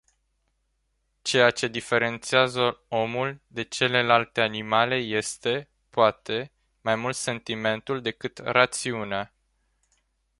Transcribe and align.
Ceea 1.21 1.51
ce 1.51 1.67
diferențiază 1.67 2.79
omul 2.87 3.41
de 3.47 3.63
celelalte 3.63 4.41
animale 4.41 4.95
este, 4.95 5.69
poate, 5.89 6.51
mai 6.81 6.95
mult 6.95 7.15
sentimentul 7.15 8.01
decât 8.01 8.37
rațiunea. 8.37 9.33